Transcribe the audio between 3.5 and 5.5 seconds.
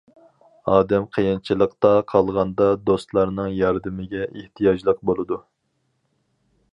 ياردىمىگە ئېھتىياجلىق بولىدۇ.